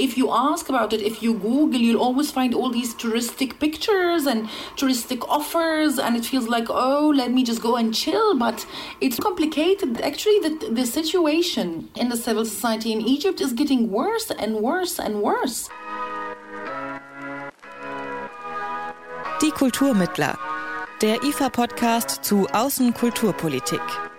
[0.00, 4.26] if you ask about it, if you Google, you'll always find all these touristic pictures
[4.26, 8.36] and touristic offers, and it feels like, oh, let me just go and chill.
[8.36, 8.66] But
[9.00, 10.00] it's complicated.
[10.00, 14.98] Actually, the, the situation in the civil society in Egypt is getting worse and worse
[14.98, 15.68] and worse.
[19.40, 20.38] Die Kulturmittler,
[21.00, 24.09] der IFA-Podcast zu Außenkulturpolitik.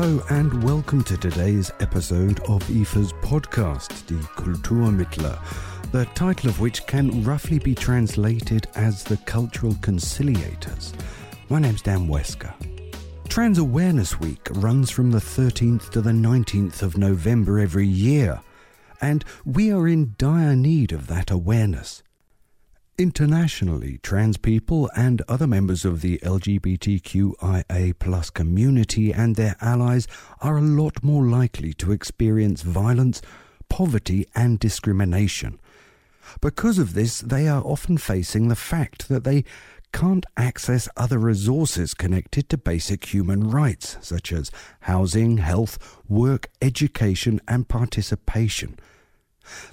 [0.00, 5.38] Hello and welcome to today's episode of IFA's podcast, Die Kulturmittler,
[5.92, 10.94] the title of which can roughly be translated as the Cultural Conciliators.
[11.50, 12.54] My name's Dan Wesker.
[13.28, 18.40] Trans Awareness Week runs from the 13th to the 19th of November every year,
[19.02, 22.02] and we are in dire need of that awareness.
[23.00, 30.06] Internationally, trans people and other members of the LGBTQIA plus community and their allies
[30.42, 33.22] are a lot more likely to experience violence,
[33.70, 35.58] poverty, and discrimination.
[36.42, 39.44] Because of this, they are often facing the fact that they
[39.94, 47.40] can't access other resources connected to basic human rights, such as housing, health, work, education,
[47.48, 48.78] and participation.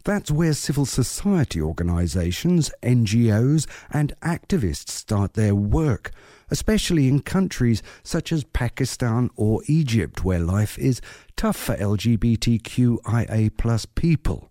[0.03, 6.11] That's where civil society organisations, NGOs, and activists start their work,
[6.49, 11.01] especially in countries such as Pakistan or Egypt, where life is
[11.35, 13.51] tough for LGBTQIA
[13.95, 14.46] people.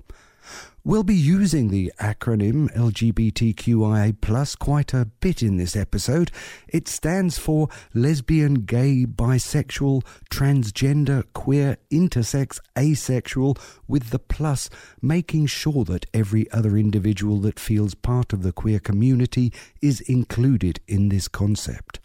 [0.87, 4.20] We'll be using the acronym LGBTQIA
[4.55, 6.31] quite a bit in this episode.
[6.69, 14.70] It stands for lesbian, gay, bisexual, transgender, queer, intersex, asexual, with the plus,
[15.03, 20.78] making sure that every other individual that feels part of the queer community is included
[20.87, 21.98] in this concept.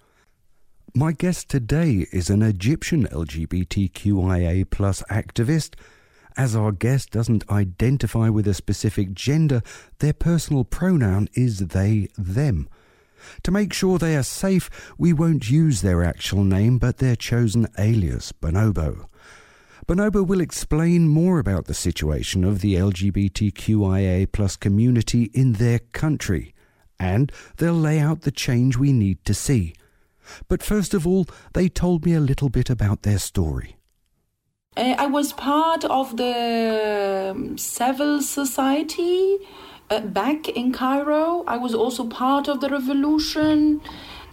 [0.96, 4.66] My guest today is an Egyptian LGBTQIA
[5.12, 5.76] activist
[6.38, 9.62] as our guest doesn't identify with a specific gender,
[10.00, 12.70] their personal pronoun is they, them.
[13.44, 17.68] To make sure they are safe, we won't use their actual name but their chosen
[17.78, 19.08] alias, Bonobo.
[19.88, 26.54] Bonobo will explain more about the situation of the LGBTQIA plus community in their country,
[27.00, 29.74] and they'll lay out the change we need to see.
[30.48, 33.78] But first of all, they told me a little bit about their story.
[34.78, 39.40] Uh, I was part of the um, civil society
[39.90, 41.44] uh, back in Cairo.
[41.46, 43.82] I was also part of the revolution.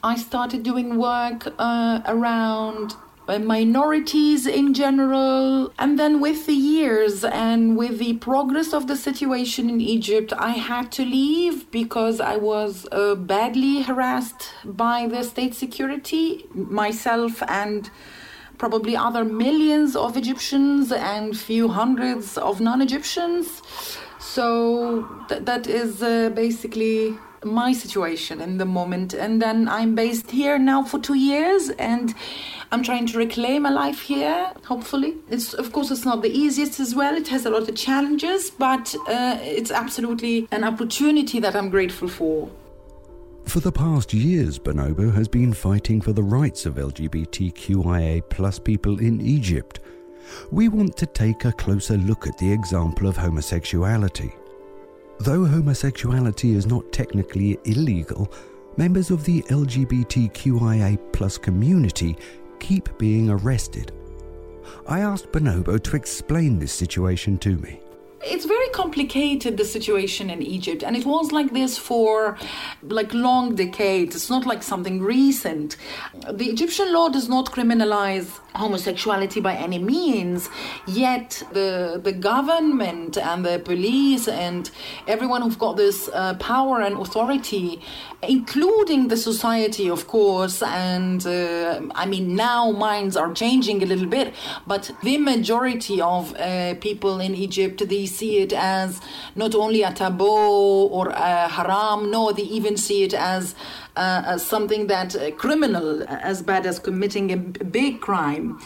[0.05, 2.95] I started doing work uh, around
[3.27, 5.73] uh, minorities in general.
[5.77, 10.51] And then, with the years and with the progress of the situation in Egypt, I
[10.51, 17.91] had to leave because I was uh, badly harassed by the state security, myself and
[18.59, 23.63] probably other millions of Egyptians and few hundreds of non-Egyptians.
[24.19, 29.15] So th- that is uh, basically my situation in the moment.
[29.15, 32.15] And then I'm based here now for two years, and
[32.73, 34.53] I'm trying to reclaim a life here.
[34.65, 37.15] Hopefully, it's of course it's not the easiest as well.
[37.17, 42.09] It has a lot of challenges, but uh, it's absolutely an opportunity that I'm grateful
[42.09, 42.51] for.
[43.49, 49.01] For the past years, Bonobo has been fighting for the rights of LGBTQIA plus people
[49.01, 49.81] in Egypt.
[50.51, 54.35] We want to take a closer look at the example of homosexuality.
[55.21, 58.31] Though homosexuality is not technically illegal,
[58.77, 62.19] members of the LGBTQIA plus community
[62.61, 63.93] keep being arrested.
[64.87, 67.81] I asked Bonobo to explain this situation to me
[68.25, 72.37] it's very complicated the situation in Egypt and it was like this for
[72.83, 74.17] like long decades.
[74.17, 75.77] It's not like something recent.
[76.31, 80.51] The Egyptian law does not criminalize homosexuality by any means
[80.87, 84.71] yet the the government and the police and
[85.07, 87.81] everyone who've got this uh, power and authority
[88.23, 94.09] including the society of course and uh, I mean now minds are changing a little
[94.09, 94.35] bit
[94.67, 99.01] but the majority of uh, people in Egypt the see it as
[99.37, 103.55] not only a taboo or a haram, no, they even see it as
[103.99, 108.59] uh, as something that uh, criminal as bad as committing a big crime.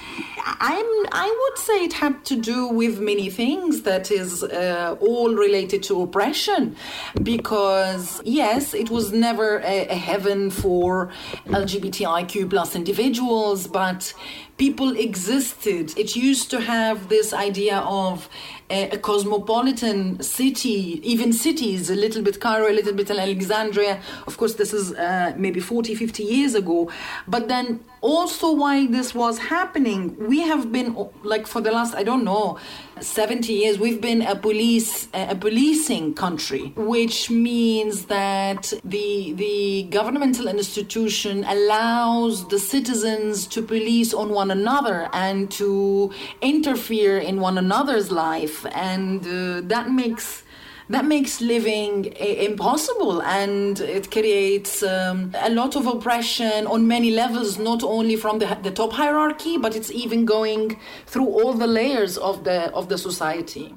[0.45, 5.35] I'm I would say it had to do with many things that is uh, all
[5.35, 6.77] related to oppression,
[7.23, 11.11] because yes, it was never a, a heaven for
[11.47, 14.13] LGBTIQ plus individuals, but
[14.59, 15.97] people existed.
[15.99, 18.29] It used to have this idea of
[18.71, 24.01] a, a, cosmopolitan city, even cities, a little bit Cairo, a little bit Alexandria.
[24.27, 26.91] Of course, this is uh, maybe 40, 50 years ago.
[27.27, 30.17] But then also why this was happening.
[30.19, 32.59] We have been like for the last I don't know
[33.01, 40.49] 70 years we've been a police a policing country, which means that the the governmental
[40.49, 48.11] institution allows the citizens to police on one another and to interfere in one another's
[48.11, 50.43] life and uh, that makes
[50.89, 57.59] that makes living impossible and it creates um, a lot of oppression on many levels
[57.59, 62.19] not only from the, the top hierarchy but it's even going through all the layers
[62.19, 63.75] of the of the society.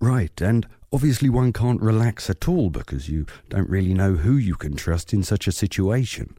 [0.00, 4.54] Right and obviously one can't relax at all because you don't really know who you
[4.54, 6.36] can trust in such a situation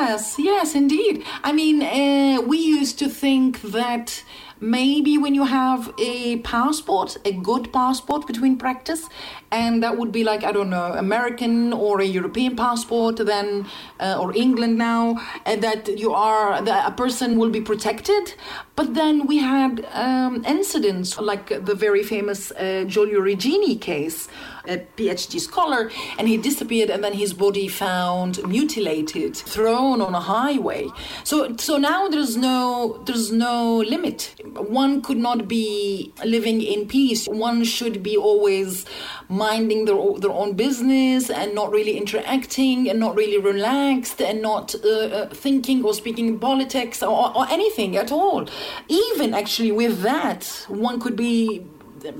[0.00, 4.22] yes yes indeed i mean uh, we used to think that
[4.60, 9.08] maybe when you have a passport, a good passport between practice,
[9.50, 13.66] and that would be like I don't know, American or a European passport, then
[14.00, 18.34] uh, or England now, uh, that you are that a person will be protected.
[18.76, 24.28] But then we had um, incidents like the very famous uh, Giulio Regeni case,
[24.68, 30.20] a PhD scholar, and he disappeared, and then his body found mutilated, thrown on a
[30.20, 30.88] highway.
[31.24, 37.26] So so now there's no there's no limit one could not be living in peace.
[37.26, 38.84] One should be always
[39.28, 44.74] minding their, their own business and not really interacting and not really relaxed and not
[44.84, 48.48] uh, uh, thinking or speaking politics or, or anything at all.
[48.88, 51.64] Even actually with that, one could be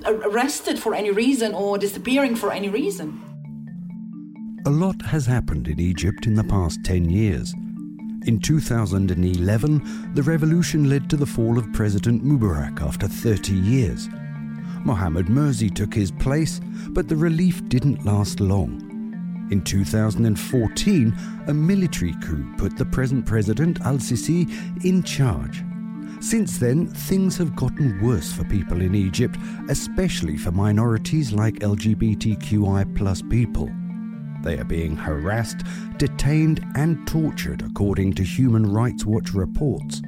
[0.06, 3.20] arrested for any reason or disappearing for any reason.
[4.66, 7.54] A lot has happened in Egypt in the past 10 years.
[8.26, 14.08] In 2011, the revolution led to the fall of President Mubarak after 30 years.
[14.84, 16.60] Mohamed Morsi took his place,
[16.90, 18.84] but the relief didn't last long.
[19.50, 21.16] In 2014,
[21.46, 24.46] a military coup put the present president al Sisi
[24.84, 25.64] in charge.
[26.20, 29.36] Since then, things have gotten worse for people in Egypt,
[29.68, 33.70] especially for minorities like LGBTQI people.
[34.42, 35.62] They are being harassed,
[35.96, 40.02] detained, and tortured, according to Human Rights Watch reports.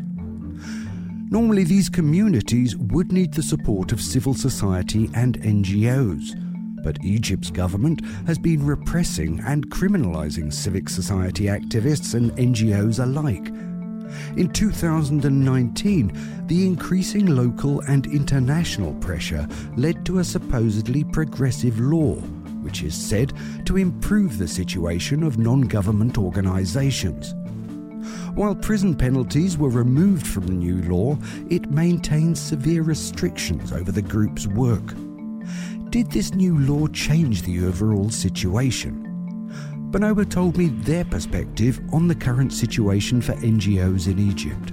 [1.31, 6.35] Normally, these communities would need the support of civil society and NGOs,
[6.83, 13.53] but Egypt's government has been repressing and criminalizing civic society activists and NGOs alike.
[14.37, 19.47] In 2019, the increasing local and international pressure
[19.77, 22.17] led to a supposedly progressive law
[22.63, 23.33] which is said
[23.65, 27.35] to improve the situation of non government organisations.
[28.35, 31.19] While prison penalties were removed from the new law,
[31.49, 34.95] it maintains severe restrictions over the group's work.
[35.91, 39.10] Did this new law change the overall situation?
[39.91, 44.73] Bonobo told me their perspective on the current situation for NGOs in Egypt.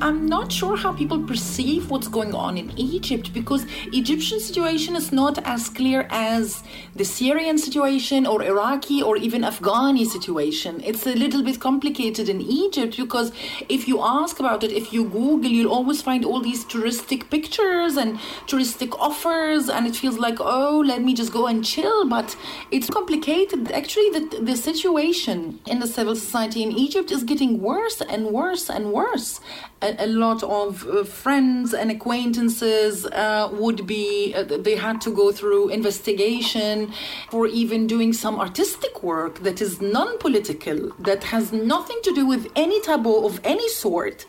[0.00, 5.12] I'm not sure how people perceive what's going on in Egypt because Egyptian situation is
[5.12, 6.62] not as clear as
[6.94, 10.80] the Syrian situation or Iraqi or even Afghani situation.
[10.84, 13.32] It's a little bit complicated in Egypt because
[13.68, 17.96] if you ask about it, if you Google, you'll always find all these touristic pictures
[17.96, 22.08] and touristic offers, and it feels like, oh, let me just go and chill.
[22.08, 22.36] But
[22.70, 23.70] it's complicated.
[23.72, 28.70] Actually, the, the situation in the civil society in Egypt is getting worse and worse
[28.70, 29.40] and worse
[29.82, 35.14] a, a lot of uh, friends and acquaintances uh, would be uh, they had to
[35.14, 36.92] go through investigation
[37.30, 42.48] for even doing some artistic work that is non-political that has nothing to do with
[42.56, 44.26] any taboo of any sort.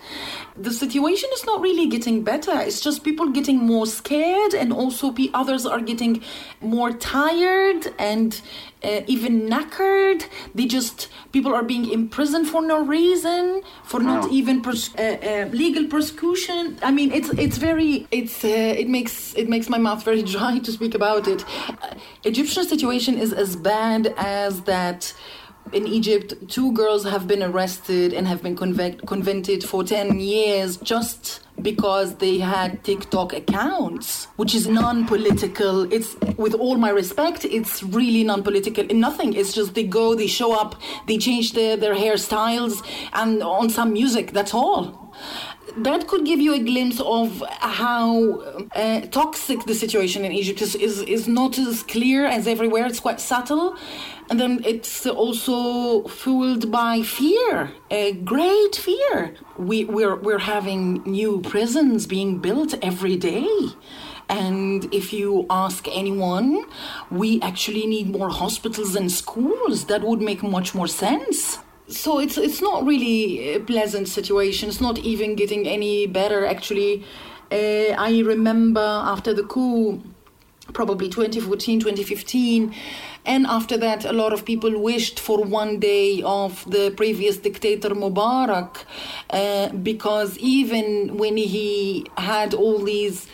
[0.56, 2.60] The situation is not really getting better.
[2.60, 6.24] It's just people getting more scared and also others are getting
[6.62, 8.40] more tired and
[8.84, 10.26] uh, even knackered.
[10.56, 15.50] They just people are being imprisoned for no reason, for not even pers- uh, uh,
[15.52, 16.78] legal persecution.
[16.82, 20.60] I mean, it's it's very it's uh, it makes it makes my mouth very dry
[20.60, 21.44] to speak about it.
[21.70, 25.14] Uh, Egyptian situation is as bad as that
[25.74, 30.78] in Egypt, two girls have been arrested and have been convic- convicted for 10 years
[30.78, 35.92] just because they had TikTok accounts, which is non political.
[35.92, 38.86] It's, with all my respect, it's really non political.
[38.86, 39.34] Nothing.
[39.34, 40.76] It's just they go, they show up,
[41.08, 45.10] they change their, their hairstyles, and on some music, that's all
[45.84, 48.40] that could give you a glimpse of how
[48.76, 52.86] uh, toxic the situation in Egypt is, is, is not as clear as everywhere.
[52.86, 53.76] It's quite subtle.
[54.30, 59.36] And then it's also fueled by fear, a great fear.
[59.58, 63.48] We, we're, we're having new prisons being built every day.
[64.30, 66.66] And if you ask anyone,
[67.10, 69.86] we actually need more hospitals and schools.
[69.86, 71.60] That would make much more sense
[71.90, 74.70] so it's it's not really a pleasant situation.
[74.70, 76.46] It's not even getting any better.
[76.46, 77.04] Actually,
[77.52, 80.02] uh, I remember after the coup,
[80.74, 82.76] probably 2014, 2015,
[83.26, 87.90] and after that, a lot of people wished for one day of the previous dictator
[87.90, 88.84] Mubarak,
[89.32, 93.28] uh, because even when he had all these.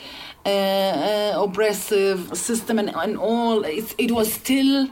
[0.48, 4.88] Uh, uh oppressive system and, and all it, it was still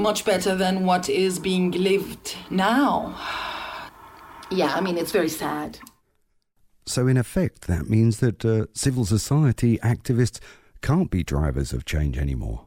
[0.00, 3.14] much better than what is being lived now.
[4.50, 5.78] Yeah, I mean, it's very sad.
[6.86, 10.40] So, in effect, that means that uh, civil society activists
[10.82, 12.66] can't be drivers of change anymore.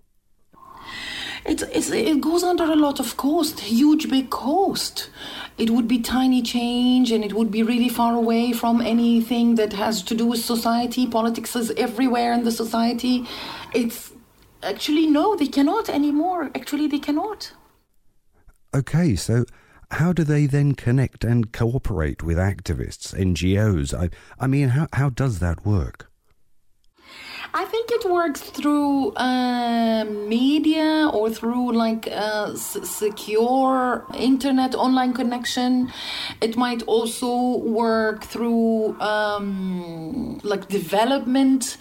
[1.46, 5.10] It's, it's, it goes under a lot of cost, huge big cost.
[5.58, 9.74] It would be tiny change and it would be really far away from anything that
[9.74, 11.06] has to do with society.
[11.06, 13.28] Politics is everywhere in the society.
[13.74, 14.14] It's
[14.64, 16.50] Actually, no, they cannot anymore.
[16.56, 17.52] Actually, they cannot.
[18.74, 19.46] Okay, so
[19.92, 23.94] how do they then connect and cooperate with activists, NGOs?
[23.94, 26.10] I, I mean, how, how does that work?
[27.56, 35.92] I think it works through uh, media or through like s- secure internet online connection.
[36.42, 41.78] It might also work through um, like development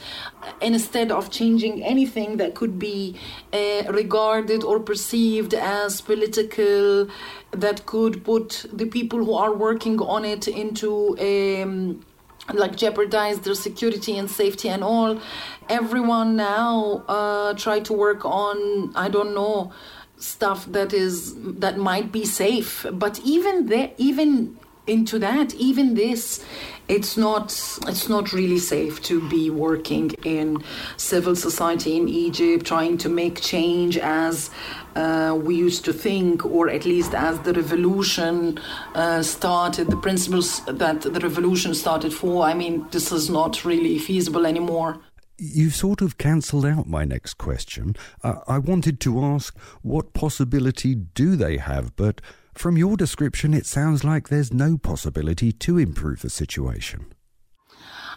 [0.61, 3.17] instead of changing anything that could be
[3.55, 7.09] uh, regarded or perceived as political
[7.53, 12.05] that could put the people who are working on it into a um,
[12.53, 15.21] like jeopardize their security and safety and all.
[15.69, 19.73] Everyone now uh, try to work on i don't know
[20.19, 22.87] stuff that is that might be safe.
[22.93, 25.55] But even there even into that.
[25.55, 26.45] Even this
[26.89, 27.45] it's not
[27.87, 30.63] it's not really safe to be working in
[30.97, 34.51] civil society in Egypt trying to make change as
[34.97, 38.59] uh, we used to think or at least as the revolution
[38.95, 42.45] uh, started the principles that the revolution started for.
[42.45, 44.99] I mean this is not really feasible anymore.
[45.39, 47.97] You sort of cancelled out my next question.
[48.23, 52.21] Uh, I wanted to ask what possibility do they have, but
[52.55, 57.13] from your description, it sounds like there's no possibility to improve the situation.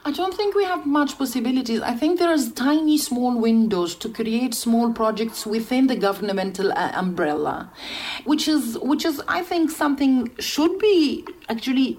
[0.07, 1.81] I don't think we have much possibilities.
[1.81, 7.71] I think there's tiny small windows to create small projects within the governmental uh, umbrella,
[8.23, 11.97] which is which is I think something should be actually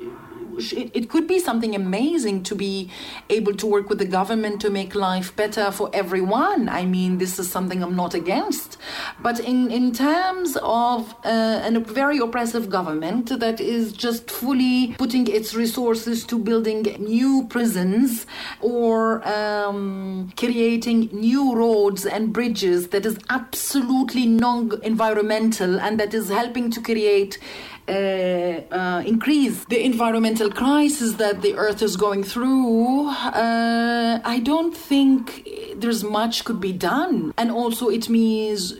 [0.58, 2.90] it, it could be something amazing to be
[3.30, 6.68] able to work with the government to make life better for everyone.
[6.68, 8.76] I mean, this is something I'm not against.
[9.20, 15.26] But in, in terms of uh, a very oppressive government that is just fully putting
[15.28, 18.26] its resources to building new prisons
[18.60, 26.28] or um, creating new roads and bridges that is absolutely non environmental and that is
[26.28, 27.38] helping to create
[27.88, 34.76] uh, uh, increase the environmental crisis that the earth is going through, uh, I don't
[34.76, 37.32] think there's much could be done.
[37.38, 38.74] And also, it means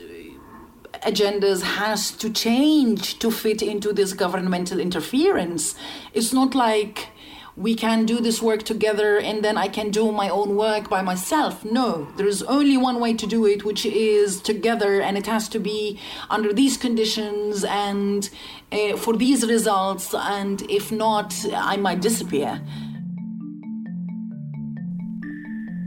[1.05, 5.75] agendas has to change to fit into this governmental interference.
[6.13, 7.09] It's not like
[7.57, 11.01] we can do this work together and then I can do my own work by
[11.01, 11.65] myself.
[11.65, 15.49] No, there is only one way to do it, which is together, and it has
[15.49, 15.99] to be
[16.29, 18.29] under these conditions and
[18.71, 20.13] uh, for these results.
[20.13, 22.61] And if not, I might disappear.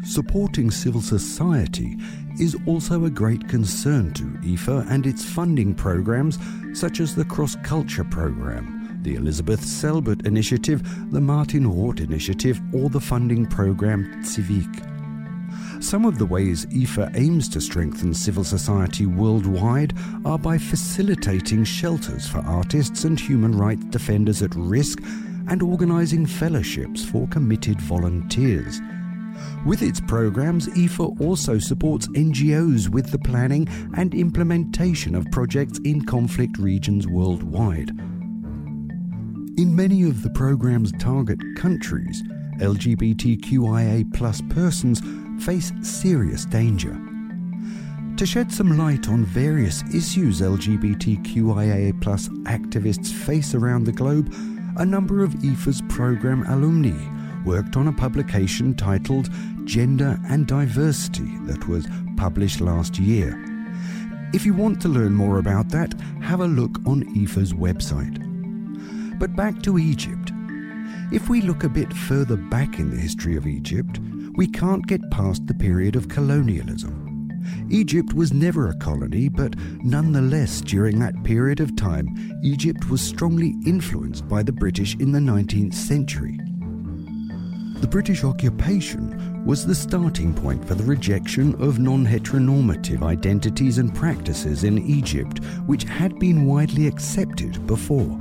[0.04, 1.96] Supporting civil society
[2.38, 6.38] is also a great concern to IFA and its funding programs,
[6.72, 12.90] such as the Cross Culture Program the Elisabeth Selbert Initiative, the Martin Roth Initiative, or
[12.90, 14.89] the funding program zivik.
[15.80, 19.94] Some of the ways IFA aims to strengthen civil society worldwide
[20.26, 25.00] are by facilitating shelters for artists and human rights defenders at risk
[25.48, 28.78] and organising fellowships for committed volunteers.
[29.64, 36.04] With its programs, IFA also supports NGOs with the planning and implementation of projects in
[36.04, 37.88] conflict regions worldwide.
[39.58, 42.22] In many of the program's target countries,
[42.58, 44.12] LGBTQIA
[44.50, 45.00] persons
[45.40, 46.98] face serious danger.
[48.16, 54.34] To shed some light on various issues LGBTQIA plus activists face around the globe,
[54.76, 56.94] a number of IFA's program alumni
[57.44, 59.30] worked on a publication titled
[59.64, 63.42] Gender and Diversity that was published last year.
[64.34, 68.18] If you want to learn more about that, have a look on IFA's website.
[69.18, 70.32] But back to Egypt.
[71.10, 73.98] If we look a bit further back in the history of Egypt,
[74.36, 77.06] we can't get past the period of colonialism.
[77.70, 82.08] Egypt was never a colony, but nonetheless, during that period of time,
[82.42, 86.38] Egypt was strongly influenced by the British in the 19th century.
[87.80, 93.94] The British occupation was the starting point for the rejection of non heteronormative identities and
[93.94, 98.20] practices in Egypt, which had been widely accepted before.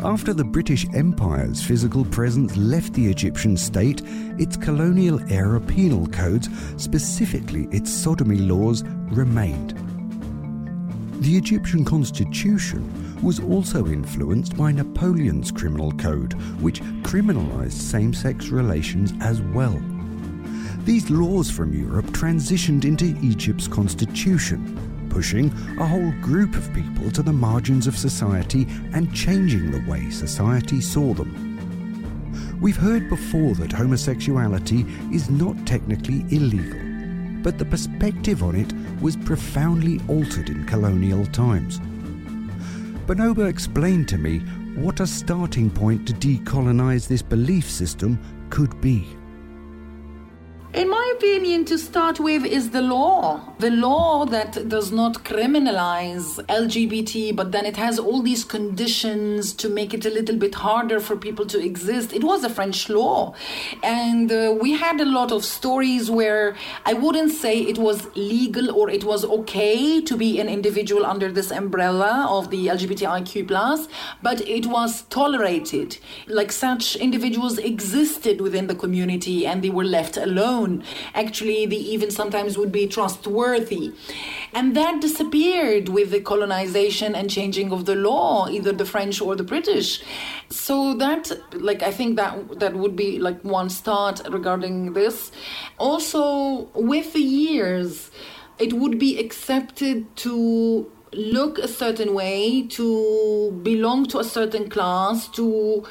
[0.00, 4.02] After the British Empire's physical presence left the Egyptian state,
[4.38, 9.78] its colonial era penal codes, specifically its sodomy laws, remained.
[11.22, 12.82] The Egyptian constitution
[13.22, 19.80] was also influenced by Napoleon's criminal code, which criminalized same sex relations as well.
[20.84, 25.46] These laws from Europe transitioned into Egypt's constitution, pushing
[25.78, 30.82] a whole group of people to the margins of society and changing the way society
[30.82, 31.43] saw them.
[32.64, 36.80] We've heard before that homosexuality is not technically illegal,
[37.42, 41.78] but the perspective on it was profoundly altered in colonial times.
[43.06, 44.38] Bonobo explained to me
[44.76, 48.18] what a starting point to decolonize this belief system
[48.48, 49.06] could be.
[51.16, 53.40] Opinion, to start with, is the law.
[53.60, 59.68] The law that does not criminalize LGBT, but then it has all these conditions to
[59.68, 62.12] make it a little bit harder for people to exist.
[62.12, 63.34] It was a French law.
[63.84, 68.72] And uh, we had a lot of stories where I wouldn't say it was legal
[68.72, 73.88] or it was okay to be an individual under this umbrella of the LGBTIQ,
[74.20, 75.98] but it was tolerated.
[76.26, 80.82] Like such individuals existed within the community and they were left alone.
[81.14, 83.92] Actually, they even sometimes would be trustworthy.
[84.52, 89.34] And that disappeared with the colonization and changing of the law, either the French or
[89.34, 90.02] the British.
[90.48, 95.32] So that, like, I think that that would be like one start regarding this.
[95.78, 98.10] Also, with the years,
[98.58, 105.28] it would be accepted to look a certain way, to belong to a certain class,
[105.28, 105.84] to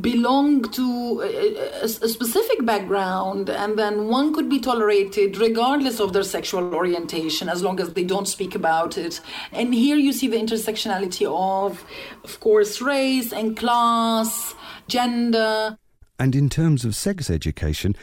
[0.00, 6.22] belong to a, a, specific background and then one could be tolerated regardless of their
[6.22, 9.20] sexual orientation as long as they don't speak about it.
[9.52, 11.84] And here you see the intersectionality of
[12.24, 14.54] of course race and class
[14.88, 15.76] gender.
[16.18, 17.94] And in terms of sex education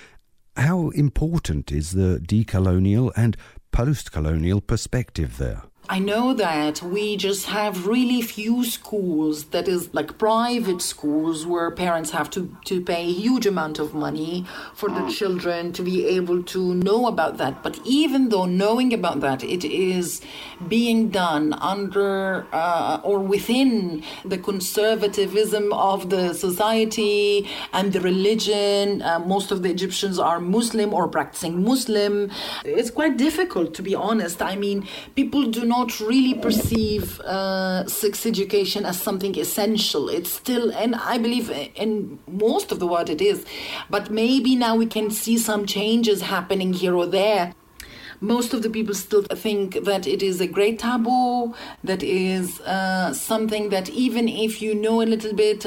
[0.55, 3.35] how important is the decolonial and
[3.71, 10.17] post-colonial perspective there I know that we just have really few schools that is like
[10.17, 15.11] private schools where parents have to, to pay a huge amount of money for the
[15.11, 17.61] children to be able to know about that.
[17.63, 20.21] But even though knowing about that, it is
[20.69, 29.01] being done under uh, or within the conservatism of the society and the religion.
[29.01, 32.31] Uh, most of the Egyptians are Muslim or practicing Muslim.
[32.63, 34.41] It's quite difficult, to be honest.
[34.41, 40.03] I mean, people do not not really perceive uh, sex education as something essential.
[40.17, 41.47] It's still, and I believe
[41.83, 43.45] in most of the world it is,
[43.89, 47.53] but maybe now we can see some changes happening here or there
[48.23, 53.13] most of the people still think that it is a great taboo, that is uh,
[53.13, 55.65] something that even if you know a little bit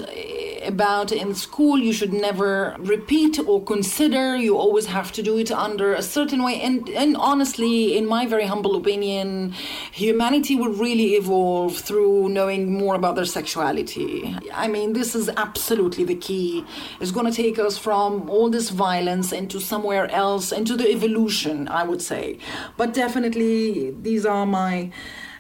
[0.67, 4.37] about in school you should never repeat or consider.
[4.37, 6.61] You always have to do it under a certain way.
[6.61, 9.53] And and honestly in my very humble opinion
[9.93, 14.35] humanity will really evolve through knowing more about their sexuality.
[14.53, 16.65] I mean this is absolutely the key.
[17.01, 21.69] It's going to take us from all this violence into somewhere else into the evolution
[21.69, 22.39] i would say
[22.77, 24.91] but definitely these are my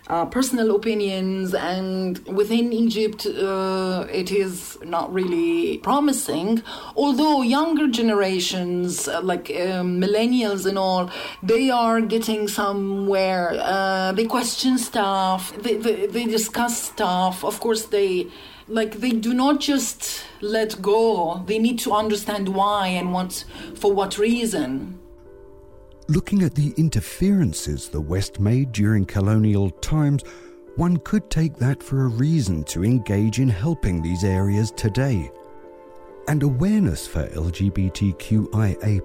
[0.08, 6.62] uh, personal opinions, and within Egypt, uh, it is not really promising.
[6.94, 11.10] Although younger generations, uh, like um, millennials and all,
[11.42, 13.58] they are getting somewhere.
[13.60, 17.44] Uh, they question stuff, they, they, they discuss stuff.
[17.44, 18.28] Of course, they
[18.68, 23.44] like they do not just let go they need to understand why and what
[23.76, 24.98] for what reason
[26.08, 30.22] Looking at the interferences the West made during colonial times,
[30.76, 35.32] one could take that for a reason to engage in helping these areas today.
[36.28, 39.00] And awareness for LGBTQIA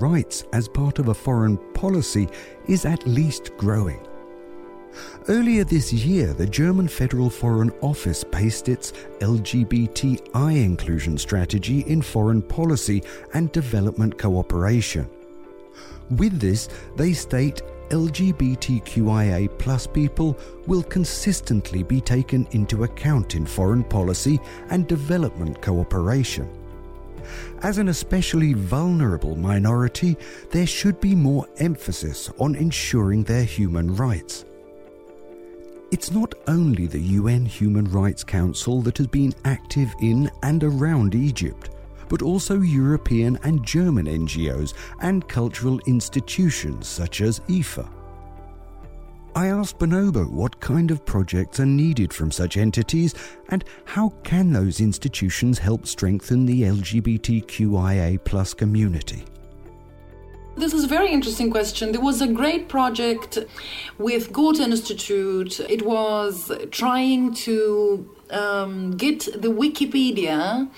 [0.00, 2.26] rights as part of a foreign policy
[2.66, 4.00] is at least growing.
[5.28, 12.40] Earlier this year, the German Federal Foreign Office based its LGBTI inclusion strategy in foreign
[12.40, 13.02] policy
[13.34, 15.10] and development cooperation.
[16.10, 23.84] With this, they state LGBTQIA plus people will consistently be taken into account in foreign
[23.84, 24.40] policy
[24.70, 26.48] and development cooperation.
[27.62, 30.16] As an especially vulnerable minority,
[30.50, 34.44] there should be more emphasis on ensuring their human rights.
[35.90, 41.14] It's not only the UN Human Rights Council that has been active in and around
[41.14, 41.70] Egypt,
[42.08, 47.88] but also European and German NGOs and cultural institutions such as IFA.
[49.34, 53.14] I asked Bonobo what kind of projects are needed from such entities
[53.50, 59.24] and how can those institutions help strengthen the LGBTQIA community.
[60.56, 61.92] This is a very interesting question.
[61.92, 63.38] There was a great project
[63.96, 65.60] with Goethe Institute.
[65.60, 70.68] It was trying to um, get the Wikipedia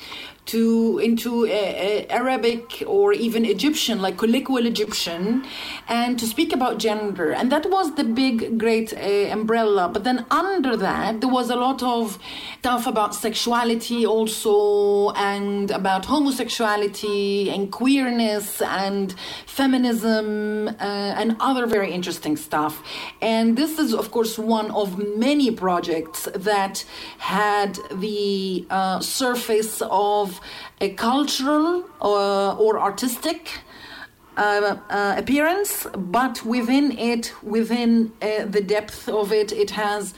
[0.46, 5.44] to into Arabic or even Egyptian, like colloquial Egyptian,
[5.88, 7.32] and to speak about gender.
[7.32, 9.88] And that was the big, great uh, umbrella.
[9.88, 12.18] But then under that, there was a lot of
[12.58, 19.14] stuff about sexuality also, and about homosexuality and queerness and
[19.46, 20.72] feminism uh,
[21.20, 22.82] and other very interesting stuff.
[23.20, 26.84] And this is, of course, one of many projects that
[27.18, 30.29] had the uh, surface of
[30.80, 33.60] a cultural uh, or artistic
[34.36, 40.14] uh, uh, appearance, but within it, within uh, the depth of it, it has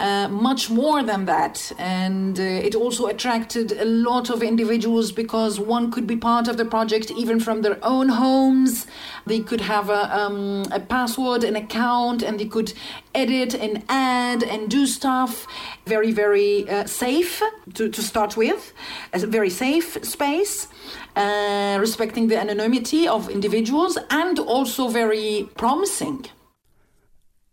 [0.00, 1.70] uh, much more than that.
[1.78, 6.56] And uh, it also attracted a lot of individuals because one could be part of
[6.56, 8.86] the project even from their own homes.
[9.26, 12.72] They could have a, um, a password, an account, and they could
[13.14, 15.46] edit and add and do stuff.
[15.86, 17.42] Very, very uh, safe
[17.74, 18.72] to, to start with,
[19.12, 20.68] a very safe space.
[21.16, 26.24] Uh, respecting the anonymity of individuals and also very promising.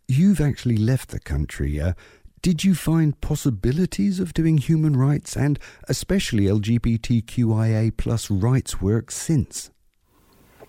[0.06, 1.80] You've actually left the country.
[2.40, 9.70] Did you find possibilities of doing human rights and especially LGBTQIA plus rights work since?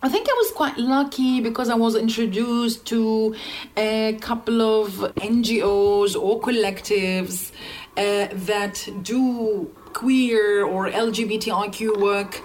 [0.01, 3.35] I think I was quite lucky because I was introduced to
[3.77, 7.51] a couple of NGOs or collectives
[7.97, 12.41] uh, that do queer or LGBTIQ work,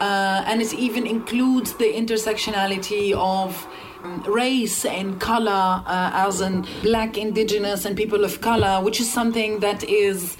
[0.00, 3.68] uh, and it even includes the intersectionality of
[4.26, 9.60] race and color uh, as in black indigenous and people of color which is something
[9.60, 10.36] that is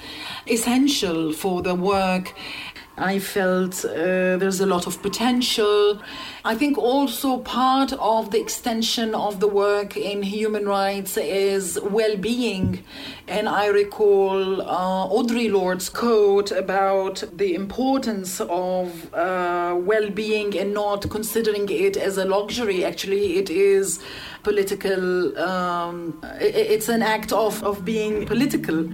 [0.46, 2.35] essential for the work
[3.00, 6.00] I felt uh, there's a lot of potential.
[6.44, 12.16] I think also part of the extension of the work in human rights is well
[12.16, 12.84] being.
[13.26, 20.74] And I recall uh, Audre Lorde's quote about the importance of uh, well being and
[20.74, 22.84] not considering it as a luxury.
[22.84, 23.98] Actually, it is
[24.42, 28.90] political, um, it's an act of, of being political.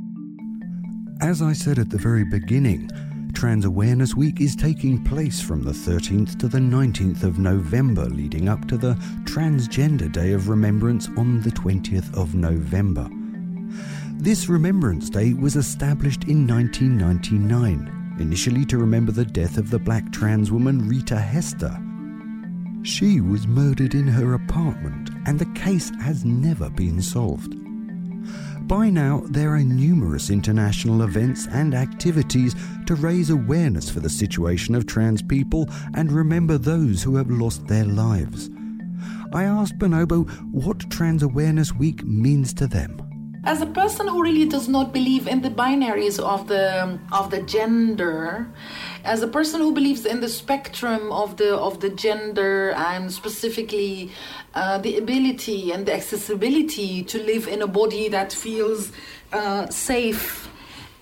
[1.21, 2.91] As I said at the very beginning,
[3.37, 8.49] Trans Awareness Week is taking place from the 13th to the 19th of November, leading
[8.49, 8.95] up to the
[9.25, 13.11] Transgender Day of Remembrance on the 20th of November.
[14.15, 20.11] This Remembrance Day was established in 1999, initially to remember the death of the black
[20.13, 21.79] trans woman Rita Hester.
[22.85, 27.66] She was murdered in her apartment, and the case has never been solved.
[28.67, 34.75] By now, there are numerous international events and activities to raise awareness for the situation
[34.75, 38.51] of trans people and remember those who have lost their lives.
[39.33, 43.01] I asked Bonobo what Trans Awareness Week means to them.
[43.45, 47.43] As a person who really does not believe in the binaries of the of the
[47.43, 48.53] gender,
[49.07, 54.11] as a person who believes in the spectrum of the of the gender and specifically
[54.55, 58.93] uh, the ability and the accessibility to live in a body that feels
[59.33, 60.49] uh, safe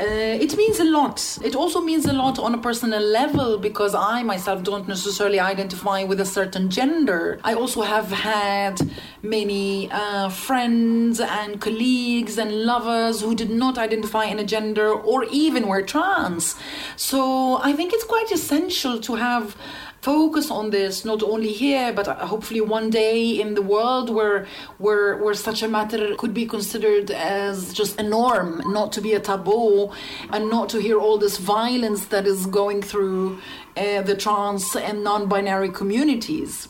[0.00, 0.04] uh,
[0.44, 1.38] it means a lot.
[1.44, 6.02] It also means a lot on a personal level because I myself don't necessarily identify
[6.02, 7.38] with a certain gender.
[7.44, 8.80] I also have had
[9.22, 15.24] many uh, friends and colleagues and lovers who did not identify in a gender or
[15.30, 16.57] even were trans.
[16.96, 19.57] So I think it's quite essential to have
[20.04, 24.46] focus on this not only here but hopefully one day in the world where
[24.84, 29.12] where where such a matter could be considered as just a norm not to be
[29.14, 29.90] a taboo
[30.34, 33.38] and not to hear all this violence that is going through
[33.76, 36.68] uh, the trans and non-binary communities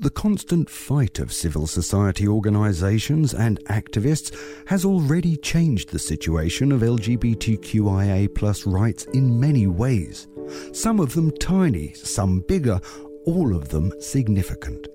[0.00, 4.34] the constant fight of civil society organisations and activists
[4.66, 8.22] has already changed the situation of LGBTQIA
[8.64, 10.26] rights in many ways.
[10.72, 12.80] Some of them tiny, some bigger,
[13.24, 14.88] all of them significant.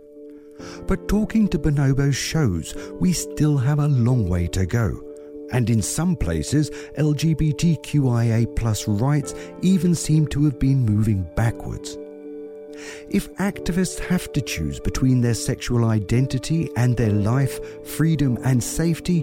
[0.88, 5.02] But talking to bonobos shows we still have a long way to go.
[5.52, 11.98] And in some places, LGBTQIA plus rights even seem to have been moving backwards.
[13.10, 19.22] If activists have to choose between their sexual identity and their life, freedom, and safety,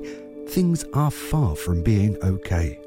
[0.49, 2.82] things are far from being okay.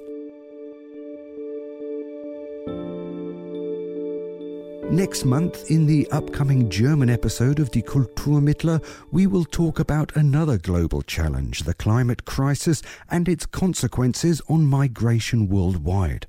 [4.96, 8.82] Next month, in the upcoming German episode of Die Kulturmittler,
[9.12, 12.82] we will talk about another global challenge, the climate crisis
[13.12, 16.28] and its consequences on migration worldwide.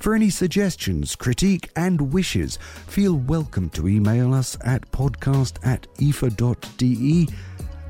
[0.00, 7.28] For any suggestions, critique, and wishes, feel welcome to email us at podcast at ifa.de.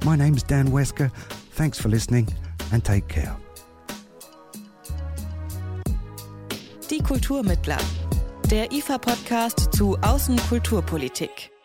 [0.05, 1.11] My name's Dan Wesker.
[1.53, 2.29] Thanks for listening
[2.71, 3.35] and take care.
[6.87, 7.83] Die Kulturmittler,
[8.47, 11.56] der IFA-Podcast zu Außenkulturpolitik.